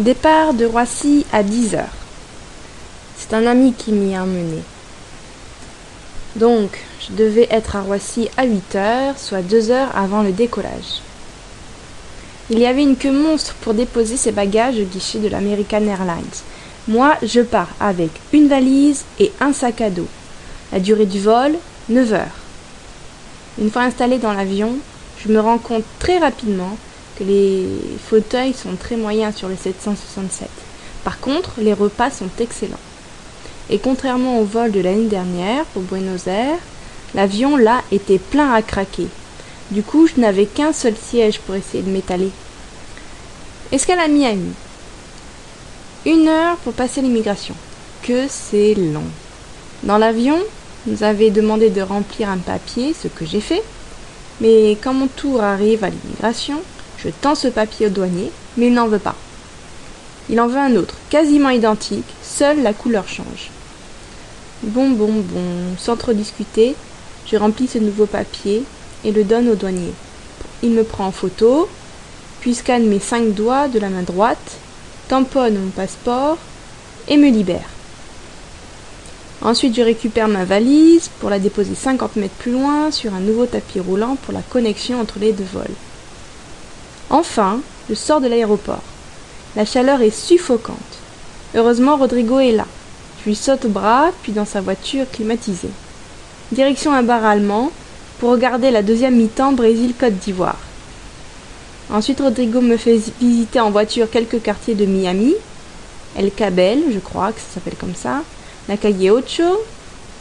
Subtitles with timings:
[0.00, 1.84] Départ de Roissy à 10 heures.
[3.16, 4.60] C'est un ami qui m'y a emmené.
[6.34, 11.00] Donc, je devais être à Roissy à 8 heures, soit 2 heures avant le décollage.
[12.50, 16.42] Il y avait une queue monstre pour déposer ses bagages au guichet de l'American Airlines.
[16.88, 20.08] Moi, je pars avec une valise et un sac à dos.
[20.72, 21.54] La durée du vol,
[21.88, 22.40] 9 heures.
[23.60, 24.72] Une fois installé dans l'avion,
[25.24, 26.76] je me rends compte très rapidement
[27.18, 27.66] que les
[28.08, 30.48] fauteuils sont très moyens sur le 767.
[31.04, 32.76] Par contre, les repas sont excellents.
[33.70, 36.58] Et contrairement au vol de l'année dernière pour Buenos Aires,
[37.14, 39.08] l'avion là était plein à craquer.
[39.70, 42.30] Du coup, je n'avais qu'un seul siège pour essayer de m'étaler.
[43.72, 44.32] Est-ce qu'elle a mis à
[46.06, 47.54] Une heure pour passer l'immigration?
[48.02, 49.04] Que c'est long.
[49.82, 50.38] Dans l'avion,
[50.86, 53.62] nous avait demandé de remplir un papier, ce que j'ai fait.
[54.40, 56.60] Mais quand mon tour arrive à l'immigration,
[57.04, 59.16] je tends ce papier au douanier, mais il n'en veut pas.
[60.30, 63.50] Il en veut un autre, quasiment identique, seule la couleur change.
[64.62, 66.74] Bon, bon, bon, sans trop discuter,
[67.26, 68.64] je remplis ce nouveau papier
[69.04, 69.92] et le donne au douanier.
[70.62, 71.68] Il me prend en photo,
[72.40, 74.56] puis scanne mes cinq doigts de la main droite,
[75.08, 76.38] tamponne mon passeport
[77.08, 77.68] et me libère.
[79.42, 83.44] Ensuite, je récupère ma valise pour la déposer 50 mètres plus loin sur un nouveau
[83.44, 85.66] tapis roulant pour la connexion entre les deux vols.
[87.10, 88.82] Enfin, je sors de l'aéroport.
[89.56, 90.76] La chaleur est suffocante.
[91.54, 92.66] Heureusement, Rodrigo est là.
[93.20, 95.70] Je lui saute au bras, puis dans sa voiture climatisée.
[96.52, 97.70] Direction un bar allemand
[98.18, 100.58] pour regarder la deuxième mi-temps Brésil-Côte d'Ivoire.
[101.92, 105.34] Ensuite, Rodrigo me fait visiter en voiture quelques quartiers de Miami,
[106.16, 108.22] El Cabel, je crois que ça s'appelle comme ça,
[108.68, 109.60] la Calle Ocho,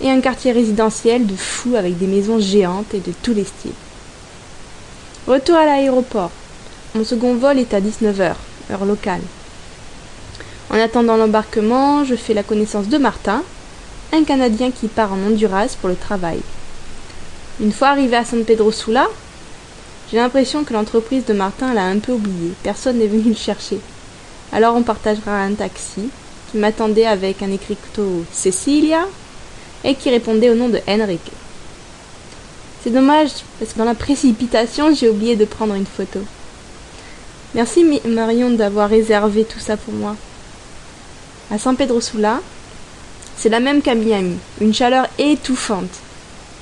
[0.00, 3.72] et un quartier résidentiel de fous avec des maisons géantes et de tous les styles.
[5.26, 6.32] Retour à l'aéroport.
[6.94, 8.34] Mon second vol est à 19h,
[8.70, 9.22] heure locale.
[10.68, 13.42] En attendant l'embarquement, je fais la connaissance de Martin,
[14.12, 16.40] un Canadien qui part en Honduras pour le travail.
[17.62, 19.08] Une fois arrivé à San Pedro Sula,
[20.10, 22.52] j'ai l'impression que l'entreprise de Martin l'a un peu oublié.
[22.62, 23.80] Personne n'est venu le chercher.
[24.52, 26.10] Alors on partagera un taxi
[26.50, 29.06] qui m'attendait avec un écriteau Cecilia
[29.82, 31.32] et qui répondait au nom de Henrique.
[32.84, 36.20] C'est dommage parce que dans la précipitation, j'ai oublié de prendre une photo.
[37.54, 40.16] Merci Marion d'avoir réservé tout ça pour moi.
[41.50, 42.40] À San Pedro Sula,
[43.36, 46.00] c'est la même qu'à Miami, une chaleur étouffante.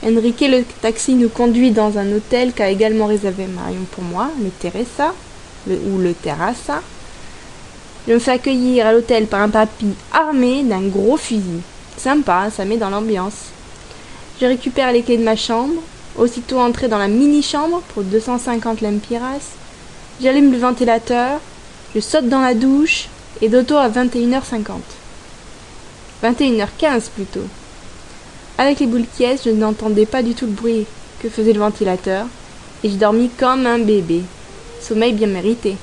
[0.04, 4.50] Enrique le taxi nous conduit dans un hôtel qu'a également réservé Marion pour moi, le
[4.50, 5.14] Teresa,
[5.68, 6.82] ou le Terrassa.
[8.08, 11.60] Je me fais accueillir à l'hôtel par un papy armé d'un gros fusil.
[11.98, 13.50] Sympa, ça met dans l'ambiance.
[14.40, 15.82] Je récupère les clés de ma chambre,
[16.18, 19.38] aussitôt entré dans la mini-chambre pour 250 lempiras,
[20.22, 21.40] J'allume le ventilateur,
[21.94, 23.08] je saute dans la douche
[23.40, 24.80] et d'auto à 21h50.
[26.22, 27.46] 21h15 plutôt.
[28.58, 30.84] Avec les boules qui je n'entendais pas du tout le bruit
[31.22, 32.26] que faisait le ventilateur
[32.84, 34.20] et j'ai dormi comme un bébé.
[34.82, 35.76] Sommeil bien mérité.